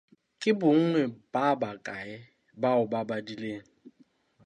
Ke 0.41 0.51
bonngwe 0.59 1.01
ba 1.33 1.45
bakae 1.61 2.13
bao 2.61 2.83
ba 2.91 2.99
badileng? 3.09 3.67